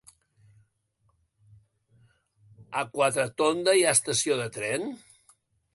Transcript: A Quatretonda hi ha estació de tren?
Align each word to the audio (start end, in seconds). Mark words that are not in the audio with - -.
A 2.83 2.85
Quatretonda 2.97 3.79
hi 3.81 3.87
ha 3.91 3.95
estació 3.99 4.41
de 4.43 4.53
tren? 4.59 4.93